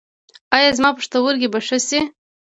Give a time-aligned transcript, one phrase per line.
[0.55, 1.99] ایا زما پښتورګي به ښه شي؟